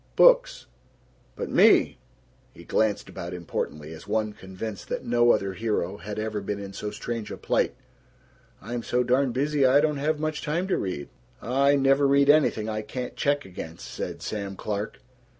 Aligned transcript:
Books. 0.15 0.65
But 1.35 1.51
me," 1.51 1.99
he 2.55 2.63
glanced 2.63 3.07
about 3.07 3.35
importantly, 3.35 3.93
as 3.93 4.07
one 4.07 4.33
convinced 4.33 4.89
that 4.89 5.05
no 5.05 5.29
other 5.29 5.53
hero 5.53 5.97
had 5.97 6.17
ever 6.17 6.41
been 6.41 6.59
in 6.59 6.73
so 6.73 6.89
strange 6.89 7.29
a 7.29 7.37
plight, 7.37 7.75
"I'm 8.63 8.81
so 8.81 9.03
darn 9.03 9.31
busy 9.31 9.63
I 9.63 9.79
don't 9.79 9.97
have 9.97 10.19
much 10.19 10.41
time 10.41 10.67
to 10.69 10.75
read." 10.79 11.09
"I 11.39 11.75
never 11.75 12.07
read 12.07 12.31
anything 12.31 12.67
I 12.67 12.81
can't 12.81 13.15
check 13.15 13.45
against," 13.45 13.87
said 13.93 14.23
Sam 14.23 14.55
Clark. 14.55 15.01